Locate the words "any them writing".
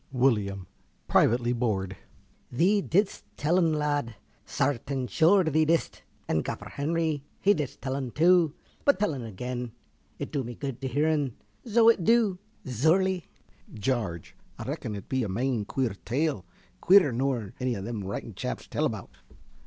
17.59-18.33